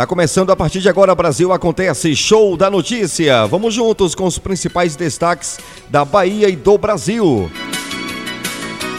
[0.00, 3.46] Tá começando a partir de agora, Brasil Acontece Show da Notícia.
[3.46, 5.58] Vamos juntos com os principais destaques
[5.90, 7.50] da Bahia e do Brasil.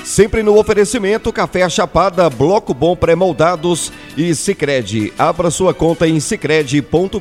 [0.06, 5.12] Sempre no oferecimento, Café Chapada, Bloco Bom Pré-Moldados e Cicred.
[5.18, 7.18] Abra sua conta em cicred.com.br.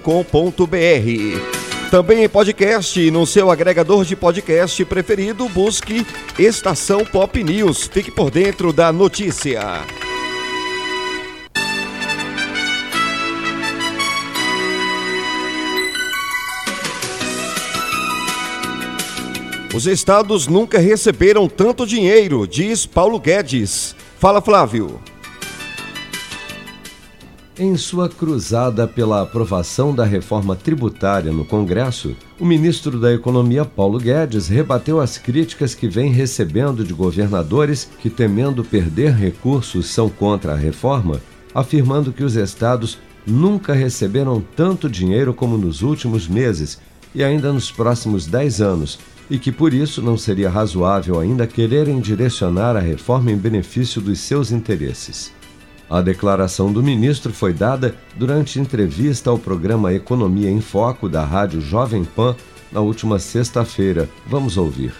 [1.90, 6.06] Também em podcast, no seu agregador de podcast preferido, busque
[6.38, 7.88] Estação Pop News.
[7.90, 9.80] Fique por dentro da notícia.
[19.72, 23.94] Os estados nunca receberam tanto dinheiro, diz Paulo Guedes.
[24.18, 25.00] Fala, Flávio.
[27.56, 34.00] Em sua cruzada pela aprovação da reforma tributária no Congresso, o ministro da Economia Paulo
[34.00, 40.54] Guedes rebateu as críticas que vem recebendo de governadores que, temendo perder recursos, são contra
[40.54, 41.20] a reforma,
[41.54, 46.80] afirmando que os estados nunca receberam tanto dinheiro como nos últimos meses
[47.14, 48.98] e ainda nos próximos 10 anos,
[49.30, 54.18] e que por isso não seria razoável ainda quererem direcionar a reforma em benefício dos
[54.18, 55.32] seus interesses.
[55.88, 61.60] A declaração do ministro foi dada durante entrevista ao programa Economia em Foco da Rádio
[61.60, 62.36] Jovem Pan
[62.70, 64.08] na última sexta-feira.
[64.26, 64.92] Vamos ouvir.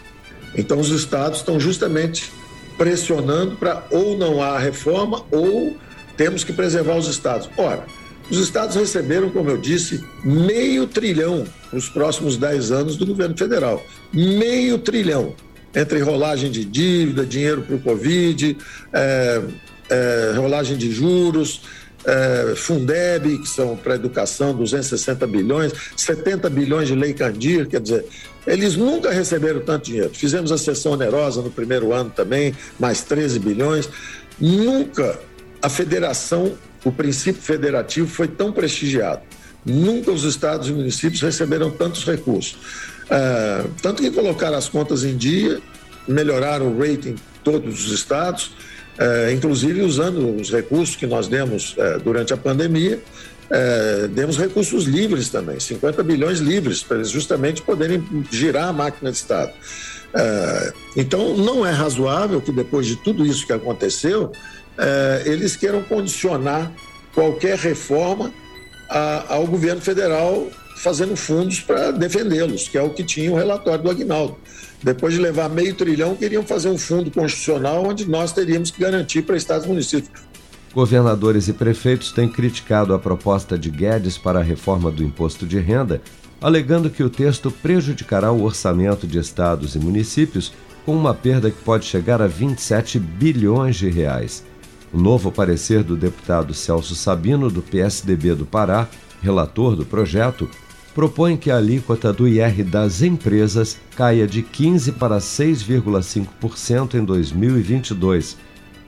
[0.56, 2.32] Então, os estados estão justamente
[2.76, 5.76] pressionando para ou não há reforma ou
[6.16, 7.48] temos que preservar os estados.
[7.56, 7.86] Ora,
[8.30, 13.84] os estados receberam, como eu disse, meio trilhão nos próximos 10 anos do governo federal.
[14.12, 15.34] Meio trilhão.
[15.74, 18.56] Entre rolagem de dívida, dinheiro para o Covid,
[18.92, 19.42] é,
[19.88, 21.62] é, rolagem de juros,
[22.04, 28.04] é, Fundeb, que são para educação, 260 bilhões, 70 bilhões de lei Candir, quer dizer,
[28.46, 30.10] eles nunca receberam tanto dinheiro.
[30.12, 33.88] Fizemos a sessão onerosa no primeiro ano também, mais 13 bilhões.
[34.40, 35.18] Nunca
[35.60, 36.54] a federação
[36.84, 39.22] o princípio federativo foi tão prestigiado.
[39.64, 42.56] Nunca os estados e municípios receberam tantos recursos.
[43.10, 45.60] É, tanto que colocaram as contas em dia,
[46.06, 48.52] melhoraram o rating todos os estados,
[48.98, 53.00] é, inclusive usando os recursos que nós demos é, durante a pandemia,
[54.12, 59.16] demos recursos livres também, 50 bilhões livres, para eles justamente poderem girar a máquina de
[59.16, 59.50] Estado.
[60.96, 64.30] Então, não é razoável que depois de tudo isso que aconteceu,
[64.80, 66.72] é, eles queiram condicionar
[67.14, 68.32] qualquer reforma
[68.88, 73.84] a, ao governo federal fazendo fundos para defendê-los, que é o que tinha o relatório
[73.84, 74.36] do Agnaldo.
[74.82, 79.22] Depois de levar meio trilhão, queriam fazer um fundo constitucional onde nós teríamos que garantir
[79.22, 80.22] para estados e municípios.
[80.72, 85.58] Governadores e prefeitos têm criticado a proposta de Guedes para a reforma do imposto de
[85.58, 86.00] renda,
[86.40, 90.52] alegando que o texto prejudicará o orçamento de estados e municípios
[90.86, 94.42] com uma perda que pode chegar a 27 bilhões de reais.
[94.92, 98.88] O novo parecer do deputado Celso Sabino, do PSDB do Pará,
[99.22, 100.50] relator do projeto,
[100.94, 108.36] propõe que a alíquota do IR das empresas caia de 15% para 6,5% em 2022.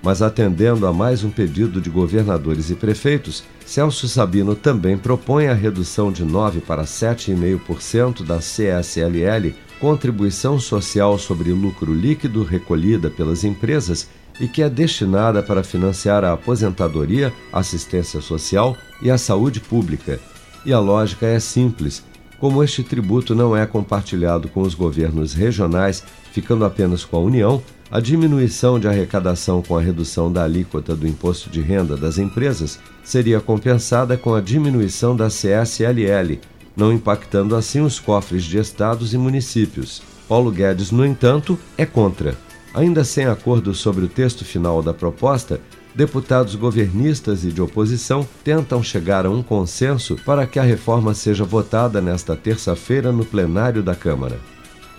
[0.03, 5.55] Mas atendendo a mais um pedido de governadores e prefeitos, Celso Sabino também propõe a
[5.55, 14.09] redução de 9% para 7,5% da CSLL, Contribuição Social sobre Lucro Líquido recolhida pelas empresas,
[14.41, 20.19] e que é destinada para financiar a aposentadoria, assistência social e a saúde pública.
[20.65, 22.03] E a lógica é simples.
[22.39, 26.03] Como este tributo não é compartilhado com os governos regionais,
[26.33, 31.07] ficando apenas com a União, a diminuição de arrecadação com a redução da alíquota do
[31.07, 36.41] imposto de renda das empresas seria compensada com a diminuição da CSLL,
[36.75, 40.03] não impactando assim os cofres de estados e municípios.
[40.27, 42.35] Paulo Guedes, no entanto, é contra.
[42.75, 45.61] Ainda sem acordo sobre o texto final da proposta,
[45.95, 51.45] deputados governistas e de oposição tentam chegar a um consenso para que a reforma seja
[51.45, 54.41] votada nesta terça-feira no plenário da Câmara.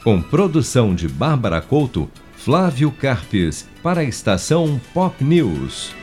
[0.04, 5.96] Com produção de Bárbara Couto, Flávio Carpes, para a estação Pop News.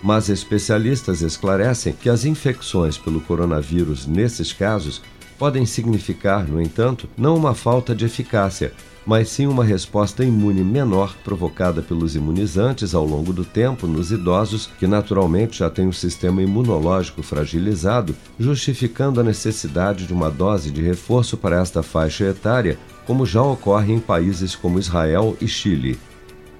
[0.00, 5.02] Mas especialistas esclarecem que as infecções pelo coronavírus nesses casos
[5.42, 8.72] podem significar, no entanto, não uma falta de eficácia,
[9.04, 14.70] mas sim uma resposta imune menor provocada pelos imunizantes ao longo do tempo nos idosos,
[14.78, 20.80] que naturalmente já têm o sistema imunológico fragilizado, justificando a necessidade de uma dose de
[20.80, 25.98] reforço para esta faixa etária, como já ocorre em países como Israel e Chile.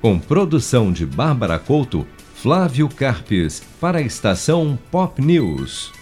[0.00, 2.04] Com produção de Bárbara Couto,
[2.34, 6.01] Flávio Carpes, para a estação Pop News.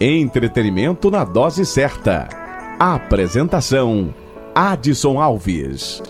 [0.00, 2.28] Entretenimento na dose certa.
[2.80, 4.12] Apresentação:
[4.52, 6.02] Adson Alves.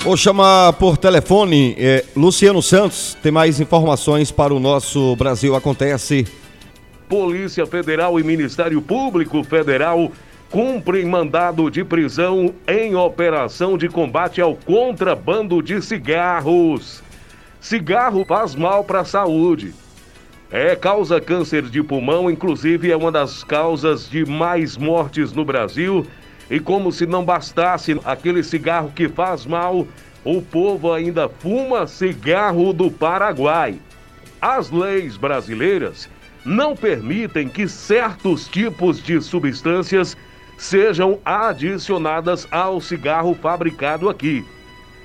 [0.00, 3.16] Vou chamar por telefone é, Luciano Santos.
[3.22, 6.26] Tem mais informações para o nosso Brasil Acontece
[7.08, 10.10] Polícia Federal e Ministério Público Federal
[10.50, 17.02] cumprem mandado de prisão em operação de combate ao contrabando de cigarros.
[17.60, 19.72] Cigarro faz mal para a saúde.
[20.50, 26.06] É causa câncer de pulmão, inclusive é uma das causas de mais mortes no Brasil
[26.50, 29.86] E como se não bastasse aquele cigarro que faz mal,
[30.22, 33.76] o povo ainda fuma cigarro do Paraguai.
[34.38, 36.10] As leis brasileiras
[36.44, 40.16] não permitem que certos tipos de substâncias
[40.58, 44.44] sejam adicionadas ao cigarro fabricado aqui,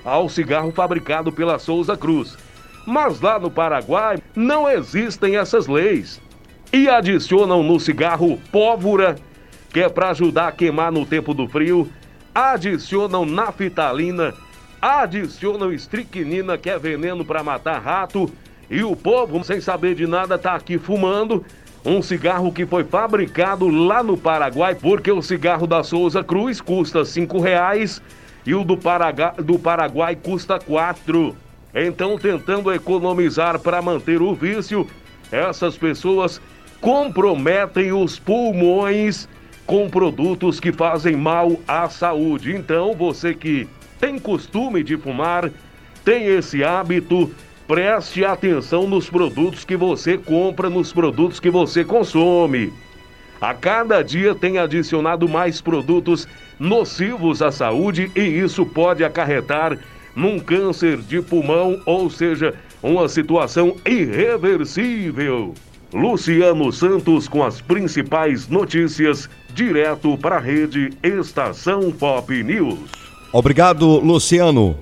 [0.04, 2.38] ao cigarro fabricado pela Souza Cruz.
[2.86, 6.22] Mas lá no Paraguai não existem essas leis.
[6.72, 9.16] E adicionam no cigarro pólvora,
[9.72, 11.90] que é para ajudar a queimar no tempo do frio,
[12.34, 14.34] adicionam naftalina,
[14.82, 18.32] adicionam estricnina, que é veneno para matar rato,
[18.70, 21.46] e o povo, sem saber de nada, está aqui fumando
[21.86, 27.06] um cigarro que foi fabricado lá no Paraguai, porque o cigarro da Souza Cruz custa
[27.06, 28.02] cinco reais
[28.46, 31.36] e o do, Paraguai, do Paraguai custa quatro.
[31.74, 34.88] Então, tentando economizar para manter o vício,
[35.32, 36.42] essas pessoas
[36.82, 39.28] comprometem os pulmões
[39.66, 42.56] com produtos que fazem mal à saúde.
[42.56, 43.68] Então, você que
[44.00, 45.52] tem costume de fumar,
[46.04, 47.32] tem esse hábito,
[47.68, 52.72] Preste atenção nos produtos que você compra, nos produtos que você consome.
[53.42, 56.26] A cada dia tem adicionado mais produtos
[56.58, 59.78] nocivos à saúde e isso pode acarretar
[60.16, 65.54] num câncer de pulmão, ou seja, uma situação irreversível.
[65.94, 72.80] Luciano Santos com as principais notícias, direto para a rede Estação Pop News.
[73.34, 74.78] Obrigado, Luciano.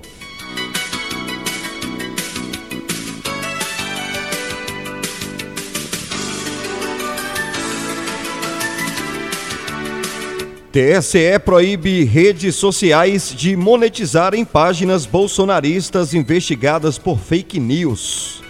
[10.76, 18.42] TSE proíbe redes sociais de monetizarem páginas bolsonaristas investigadas por fake news.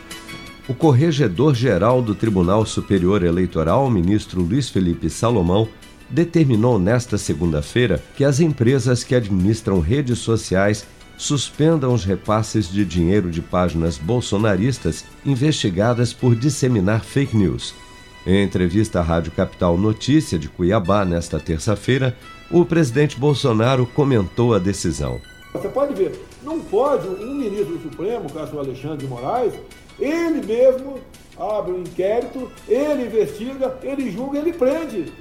[0.67, 5.69] O corregedor-geral do Tribunal Superior Eleitoral, ministro Luiz Felipe Salomão,
[6.11, 10.85] determinou nesta segunda-feira que as empresas que administram redes sociais
[11.17, 17.86] suspendam os repasses de dinheiro de páginas bolsonaristas investigadas por disseminar fake news
[18.27, 22.17] em entrevista à Rádio Capital Notícia de Cuiabá nesta terça-feira,
[22.51, 25.21] o presidente Bolsonaro comentou a decisão.
[25.53, 29.55] Você pode ver, não pode um ministro do Supremo, caso Alexandre de Moraes,
[29.99, 30.99] ele mesmo
[31.39, 35.13] abre um inquérito, ele investiga, ele julga, ele prende.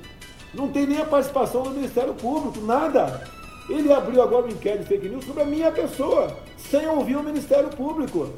[0.53, 3.23] Não tem nem a participação do Ministério Público, nada.
[3.69, 7.69] Ele abriu agora um inquérito fake news sobre a minha pessoa, sem ouvir o Ministério
[7.69, 8.29] Público.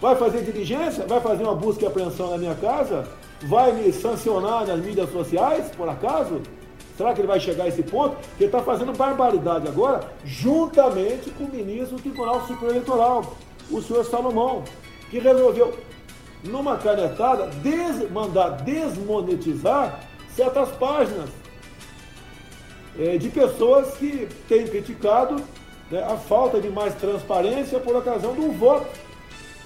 [0.00, 1.06] Vai fazer diligência?
[1.06, 3.06] Vai fazer uma busca e apreensão na minha casa?
[3.42, 6.40] Vai me sancionar nas mídias sociais, por acaso?
[6.96, 8.16] Será que ele vai chegar a esse ponto?
[8.36, 13.36] Que está fazendo barbaridade agora, juntamente com o ministro do Tribunal Superior Eleitoral,
[13.70, 14.62] o senhor Salomão,
[15.10, 15.76] que resolveu,
[16.44, 20.00] numa canetada, des mandar desmonetizar
[20.36, 21.30] certas páginas
[22.98, 25.36] é, de pessoas que têm criticado
[25.90, 28.86] né, a falta de mais transparência por ocasião do voto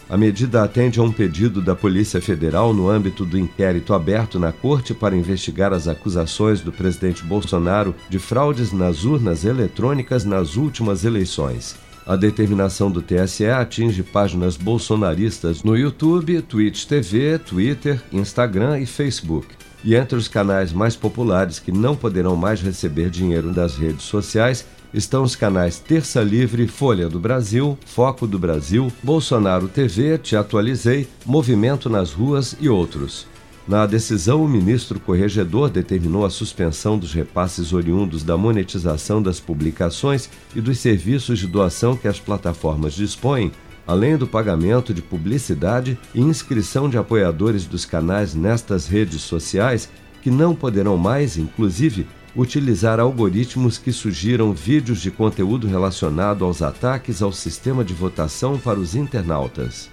[0.09, 4.53] a medida atende a um pedido da Polícia Federal no âmbito do inquérito aberto na
[4.53, 11.05] Corte para investigar as acusações do presidente Bolsonaro de fraudes nas urnas eletrônicas nas últimas
[11.05, 11.75] eleições.
[12.07, 19.49] A determinação do TSE atinge páginas bolsonaristas no YouTube, Twitch TV, Twitter, Instagram e Facebook.
[19.83, 24.65] E entre os canais mais populares que não poderão mais receber dinheiro das redes sociais
[24.97, 31.07] estão os canais Terça Livre, Folha do Brasil, Foco do Brasil, Bolsonaro TV, Te Atualizei,
[31.25, 33.26] Movimento nas Ruas e outros.
[33.69, 40.31] Na decisão, o ministro corregedor determinou a suspensão dos repasses oriundos da monetização das publicações
[40.55, 43.53] e dos serviços de doação que as plataformas dispõem,
[43.87, 49.91] além do pagamento de publicidade e inscrição de apoiadores dos canais nestas redes sociais,
[50.23, 57.23] que não poderão mais, inclusive, utilizar algoritmos que sugiram vídeos de conteúdo relacionado aos ataques
[57.23, 59.90] ao sistema de votação para os internautas.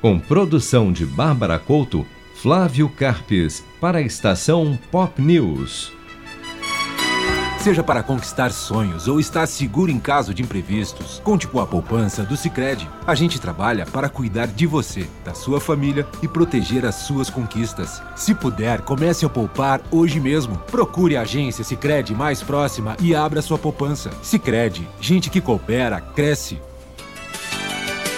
[0.00, 5.92] Com produção de Bárbara Couto, Flávio Carpes, para a estação Pop News.
[7.62, 12.24] Seja para conquistar sonhos ou estar seguro em caso de imprevistos, conte com a poupança
[12.24, 12.90] do Sicredi.
[13.06, 18.02] A gente trabalha para cuidar de você, da sua família e proteger as suas conquistas.
[18.16, 20.58] Se puder, comece a poupar hoje mesmo.
[20.72, 24.10] Procure a agência Sicredi mais próxima e abra sua poupança.
[24.24, 26.58] Sicredi, gente que coopera cresce.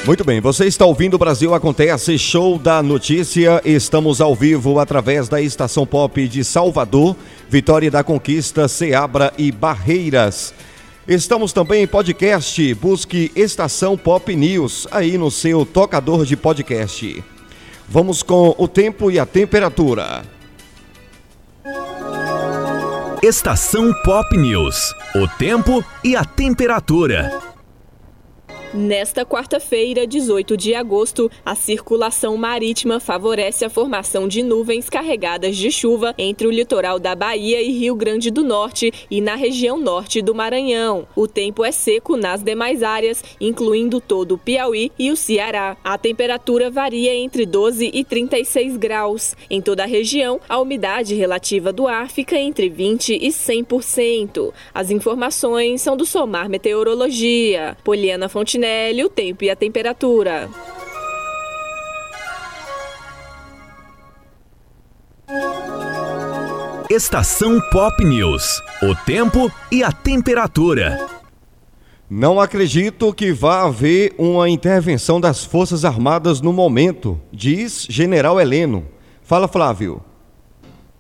[0.07, 3.63] Muito bem, você está ouvindo o Brasil Acontece, show da notícia.
[3.65, 7.17] Estamos ao vivo através da Estação Pop de Salvador,
[7.55, 10.53] Vitória da Conquista, Ceabra e Barreiras.
[11.07, 17.23] Estamos também em podcast, busque Estação Pop News aí no seu tocador de podcast.
[17.89, 20.25] Vamos com o tempo e a temperatura.
[23.23, 24.93] Estação Pop News.
[25.15, 27.54] o tempo e a temperatura.
[28.75, 35.71] Nesta quarta-feira, 18 de agosto, a circulação marítima favorece a formação de nuvens carregadas de
[35.71, 40.21] chuva entre o litoral da Bahia e Rio Grande do Norte e na região norte
[40.21, 41.07] do Maranhão.
[41.14, 45.76] O tempo é seco nas demais áreas, incluindo todo o Piauí e o Ceará.
[45.85, 49.37] A temperatura varia entre 12 e 36 graus.
[49.49, 54.52] Em toda a região, a umidade relativa do ar fica entre 20 e 100%.
[54.75, 57.76] As informações são do Somar Meteorologia.
[57.85, 58.63] Poliana Fontenelle
[59.04, 60.49] o tempo e a temperatura.
[66.88, 68.62] Estação Pop News.
[68.83, 71.06] O tempo e a temperatura.
[72.09, 78.87] Não acredito que vá haver uma intervenção das Forças Armadas no momento, diz General Heleno.
[79.23, 80.02] Fala, Flávio.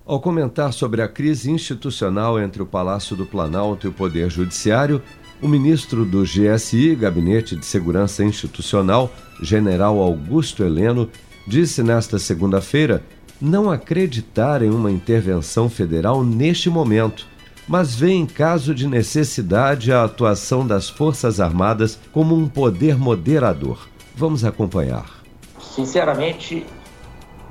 [0.04, 5.00] Ao comentar sobre a crise institucional entre o Palácio do Planalto e o Poder Judiciário,
[5.42, 9.10] o ministro do GSI, Gabinete de Segurança Institucional,
[9.42, 11.08] General Augusto Heleno,
[11.46, 13.02] disse nesta segunda-feira
[13.40, 17.26] não acreditar em uma intervenção federal neste momento,
[17.66, 23.88] mas vê em caso de necessidade a atuação das Forças Armadas como um poder moderador.
[24.14, 25.22] Vamos acompanhar.
[25.60, 26.64] Sinceramente,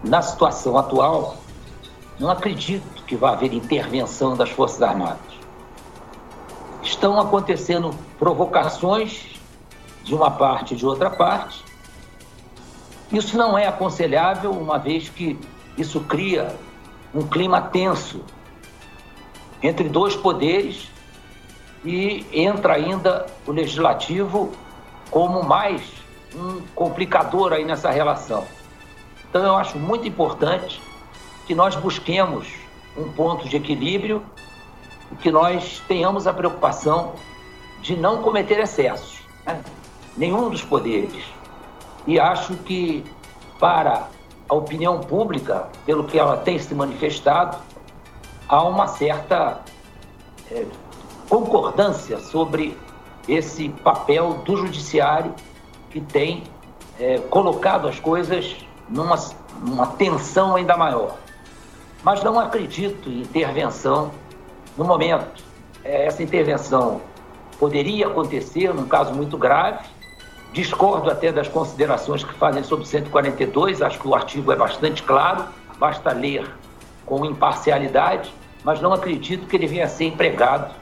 [0.03, 1.37] na situação atual,
[2.19, 5.32] não acredito que vá haver intervenção das Forças Armadas
[6.83, 9.39] estão acontecendo provocações
[10.03, 11.63] de uma parte e de outra parte.
[13.11, 15.39] Isso não é aconselhável, uma vez que
[15.77, 16.55] isso cria
[17.13, 18.21] um clima tenso
[19.61, 20.89] entre dois poderes
[21.85, 24.51] e entra ainda o legislativo
[25.09, 25.81] como mais
[26.35, 28.45] um complicador aí nessa relação.
[29.29, 30.81] Então eu acho muito importante
[31.45, 32.47] que nós busquemos
[32.97, 34.23] um ponto de equilíbrio
[35.15, 37.13] que nós tenhamos a preocupação
[37.81, 39.61] de não cometer excessos, né?
[40.15, 41.23] nenhum dos poderes.
[42.07, 43.03] E acho que,
[43.59, 44.07] para
[44.47, 47.57] a opinião pública, pelo que ela tem se manifestado,
[48.47, 49.61] há uma certa
[50.51, 50.65] é,
[51.29, 52.77] concordância sobre
[53.27, 55.33] esse papel do judiciário
[55.89, 56.43] que tem
[56.99, 58.55] é, colocado as coisas
[58.89, 59.15] numa,
[59.61, 61.15] numa tensão ainda maior.
[62.03, 64.11] Mas não acredito em intervenção
[64.77, 65.43] no momento,
[65.83, 67.01] é, essa intervenção
[67.59, 69.85] poderia acontecer num caso muito grave.
[70.51, 75.45] Discordo até das considerações que fazem sobre 142, acho que o artigo é bastante claro,
[75.79, 76.47] basta ler
[77.05, 78.33] com imparcialidade,
[78.63, 80.73] mas não acredito que ele venha a ser empregado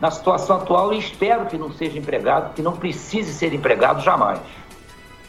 [0.00, 4.40] na situação atual e espero que não seja empregado, que não precise ser empregado jamais.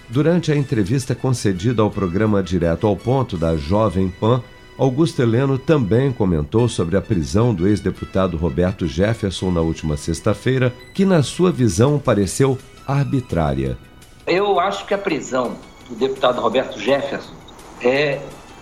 [0.09, 4.43] Durante a entrevista concedida ao programa Direto ao Ponto da Jovem Pan,
[4.77, 11.05] Augusto Heleno também comentou sobre a prisão do ex-deputado Roberto Jefferson na última sexta-feira, que,
[11.05, 13.77] na sua visão, pareceu arbitrária.
[14.27, 15.55] Eu acho que a prisão
[15.89, 17.33] do deputado Roberto Jefferson
[17.81, 18.19] é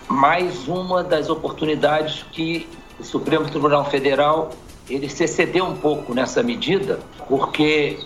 [0.08, 2.68] mais uma das oportunidades que
[3.00, 4.52] o Supremo Tribunal Federal
[4.88, 7.98] ele se excedeu um pouco nessa medida, porque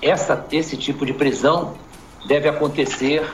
[0.00, 1.74] essa, esse tipo de prisão
[2.28, 3.26] deve acontecer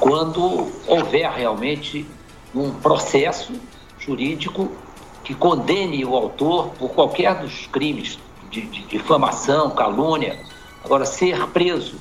[0.00, 2.06] quando houver realmente
[2.54, 3.52] um processo
[3.98, 4.70] jurídico
[5.22, 8.18] que condene o autor por qualquer dos crimes
[8.50, 10.38] de, de difamação, calúnia.
[10.84, 11.96] Agora, ser preso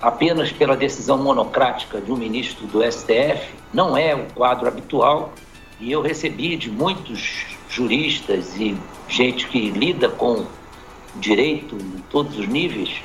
[0.00, 5.32] apenas pela decisão monocrática de um ministro do STF não é o quadro habitual
[5.80, 8.76] e eu recebi de muitos juristas e
[9.08, 10.46] gente que lida com
[11.16, 13.02] direito em todos os níveis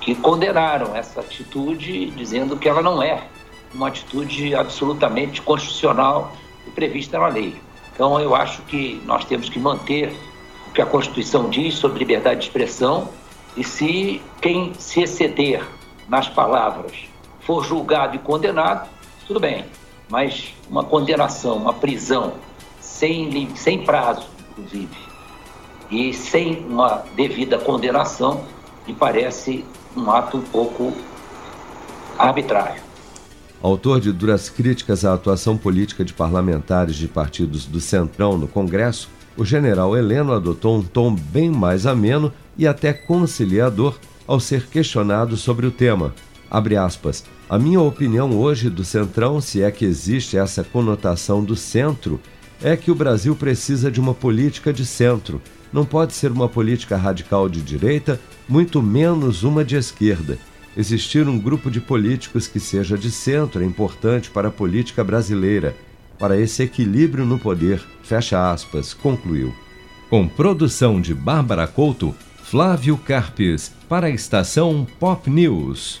[0.00, 3.28] que condenaram essa atitude dizendo que ela não é
[3.74, 6.32] uma atitude absolutamente constitucional
[6.66, 7.56] e prevista na lei.
[7.94, 10.14] Então, eu acho que nós temos que manter
[10.68, 13.08] o que a Constituição diz sobre liberdade de expressão
[13.56, 15.66] e se quem se exceder
[16.08, 16.92] nas palavras
[17.40, 18.88] for julgado e condenado,
[19.26, 19.64] tudo bem.
[20.08, 22.34] Mas uma condenação, uma prisão
[22.80, 24.96] sem, sem prazo, inclusive,
[25.90, 28.44] e sem uma devida condenação,
[28.86, 29.64] me parece
[29.96, 30.94] um ato um pouco
[32.18, 32.87] arbitrário.
[33.60, 39.08] Autor de duras críticas à atuação política de parlamentares de partidos do Centrão no Congresso,
[39.36, 45.36] o general Heleno adotou um tom bem mais ameno e até conciliador ao ser questionado
[45.36, 46.14] sobre o tema.
[46.50, 47.24] Aspas.
[47.48, 52.20] A minha opinião hoje do Centrão, se é que existe essa conotação do centro,
[52.62, 55.42] é que o Brasil precisa de uma política de centro.
[55.72, 60.38] Não pode ser uma política radical de direita, muito menos uma de esquerda.
[60.76, 65.76] Existir um grupo de políticos que seja de centro é importante para a política brasileira,
[66.18, 69.54] para esse equilíbrio no poder, fecha aspas, concluiu.
[70.10, 76.00] Com produção de Bárbara Couto, Flávio Carpes, para a estação Pop News.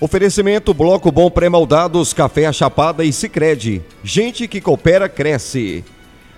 [0.00, 3.82] Oferecimento Bloco Bom Pré-Maldados, Café Chapada e Sicredi.
[4.02, 5.84] Gente que coopera cresce.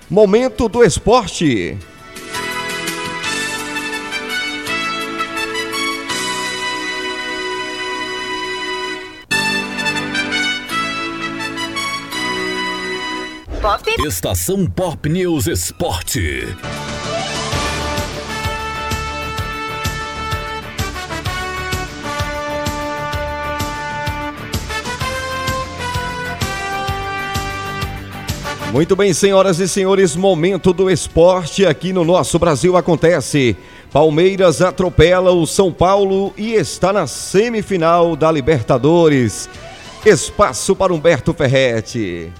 [0.08, 1.76] Momento do esporte.
[13.60, 14.06] Pop.
[14.06, 16.46] Estação Pop News Esporte.
[28.72, 33.56] Muito bem, senhoras e senhores, momento do esporte aqui no nosso Brasil acontece.
[33.92, 39.48] Palmeiras atropela o São Paulo e está na semifinal da Libertadores.
[40.04, 42.32] Espaço para Humberto Ferretti.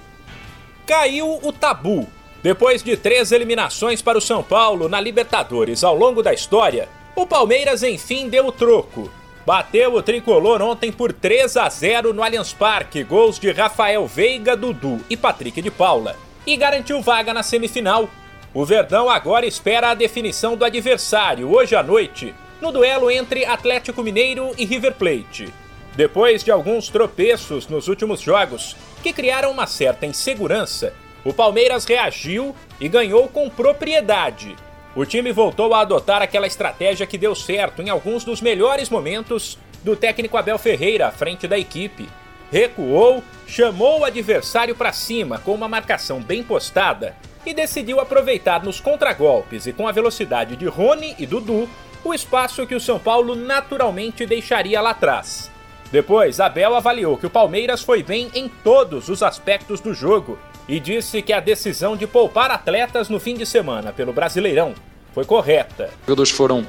[0.85, 2.07] Caiu o tabu.
[2.43, 7.25] Depois de três eliminações para o São Paulo na Libertadores ao longo da história, o
[7.25, 9.09] Palmeiras enfim deu o troco.
[9.47, 14.57] Bateu o tricolor ontem por 3 a 0 no Allianz Parque, gols de Rafael Veiga,
[14.57, 18.09] Dudu e Patrick de Paula e garantiu vaga na semifinal.
[18.53, 24.03] O Verdão agora espera a definição do adversário hoje à noite, no duelo entre Atlético
[24.03, 25.47] Mineiro e River Plate.
[25.95, 32.53] Depois de alguns tropeços nos últimos jogos, que criaram uma certa insegurança, o Palmeiras reagiu
[32.81, 34.57] e ganhou com propriedade.
[34.97, 39.55] O time voltou a adotar aquela estratégia que deu certo em alguns dos melhores momentos
[39.83, 42.09] do técnico Abel Ferreira à frente da equipe
[42.51, 48.79] recuou, chamou o adversário para cima com uma marcação bem postada e decidiu aproveitar nos
[48.79, 51.69] contragolpes e com a velocidade de Rony e Dudu
[52.03, 55.51] o espaço que o São Paulo naturalmente deixaria lá atrás.
[55.91, 60.79] Depois, Abel avaliou que o Palmeiras foi bem em todos os aspectos do jogo e
[60.79, 64.73] disse que a decisão de poupar atletas no fim de semana pelo Brasileirão
[65.17, 65.85] foi correta.
[65.85, 66.63] Os jogadores foram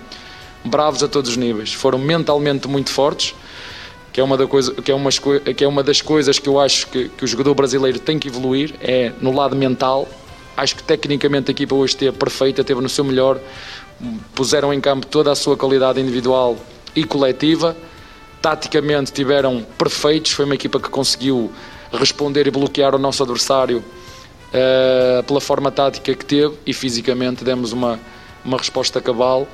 [0.65, 3.35] bravos a todos os níveis, foram mentalmente muito fortes
[4.11, 5.11] que é uma, da coisa, que é uma,
[5.55, 8.27] que é uma das coisas que eu acho que, que o jogador brasileiro tem que
[8.27, 10.09] evoluir, é no lado mental.
[10.57, 13.39] Acho que tecnicamente a equipa hoje esteve perfeita, esteve no seu melhor,
[14.35, 16.57] puseram em campo toda a sua qualidade individual
[16.97, 17.77] e coletiva.
[18.41, 21.53] Taticamente tiveram perfeitos, foi uma equipa que conseguiu
[21.93, 23.85] responder e bloquear o nosso adversário
[24.49, 28.01] uh, pela forma tática que teve e fisicamente demos uma,
[28.45, 29.47] uma resposta cabal.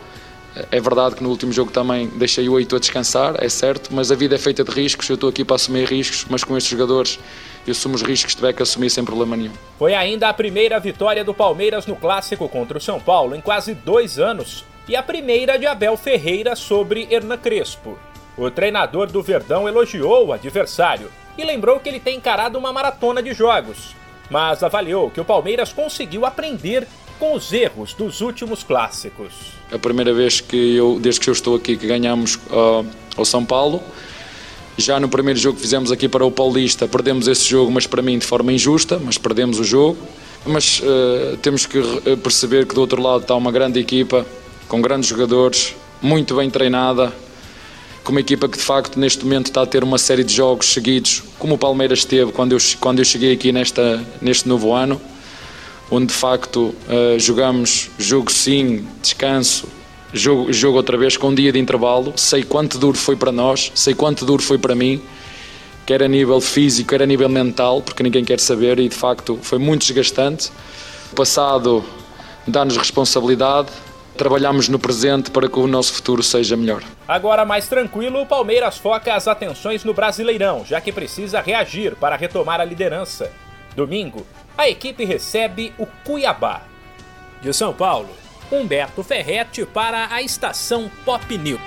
[0.70, 4.12] É verdade que no último jogo também deixei o 8 a descansar, é certo, mas
[4.12, 6.70] a vida é feita de riscos, eu estou aqui para assumir riscos, mas com estes
[6.70, 7.18] jogadores
[7.66, 9.52] eu assumo os riscos que tiver que assumir sem problema nenhum.
[9.78, 13.74] Foi ainda a primeira vitória do Palmeiras no clássico contra o São Paulo em quase
[13.74, 17.98] dois anos e a primeira de Abel Ferreira sobre Hernan Crespo.
[18.36, 23.22] O treinador do Verdão elogiou o adversário e lembrou que ele tem encarado uma maratona
[23.22, 23.94] de jogos,
[24.30, 26.86] mas avaliou que o Palmeiras conseguiu aprender
[27.18, 29.33] com os erros dos últimos clássicos.
[29.72, 33.44] A primeira vez que eu, desde que eu estou aqui, que ganhamos uh, ao São
[33.44, 33.83] Paulo.
[34.77, 38.03] Já no primeiro jogo que fizemos aqui para o Paulista, perdemos esse jogo, mas para
[38.03, 39.96] mim de forma injusta, mas perdemos o jogo.
[40.44, 41.81] Mas uh, temos que
[42.22, 44.27] perceber que do outro lado está uma grande equipa,
[44.68, 47.12] com grandes jogadores, muito bem treinada,
[48.03, 50.66] com uma equipa que de facto neste momento está a ter uma série de jogos
[50.66, 55.00] seguidos, como o Palmeiras teve quando eu, quando eu cheguei aqui nesta, neste novo ano
[55.90, 59.68] onde de facto uh, jogamos jogo sim, descanso,
[60.12, 62.12] jogo, jogo outra vez com um dia de intervalo.
[62.16, 65.02] Sei quanto duro foi para nós, sei quanto duro foi para mim,
[65.84, 69.38] quer a nível físico, quer a nível mental, porque ninguém quer saber e de facto
[69.42, 70.50] foi muito desgastante.
[71.12, 71.84] O passado
[72.46, 73.68] dá-nos responsabilidade,
[74.16, 76.82] trabalhamos no presente para que o nosso futuro seja melhor.
[77.06, 82.16] Agora mais tranquilo, o Palmeiras foca as atenções no Brasileirão, já que precisa reagir para
[82.16, 83.30] retomar a liderança.
[83.76, 84.24] Domingo,
[84.56, 86.62] a equipe recebe o Cuiabá.
[87.42, 88.10] De São Paulo,
[88.50, 91.60] Humberto Ferretti para a estação Pop News.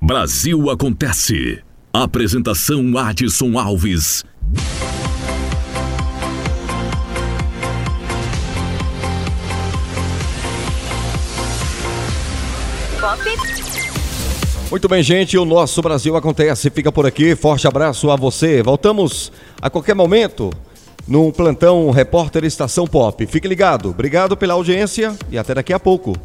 [0.00, 1.62] Brasil acontece.
[1.92, 4.24] Apresentação Adson Alves.
[14.72, 16.70] Muito bem, gente, o nosso Brasil acontece.
[16.70, 17.36] Fica por aqui.
[17.36, 18.62] Forte abraço a você.
[18.62, 19.30] Voltamos
[19.60, 20.50] a qualquer momento
[21.06, 23.26] num plantão Repórter Estação Pop.
[23.26, 23.90] Fique ligado.
[23.90, 26.16] Obrigado pela audiência e até daqui a pouco.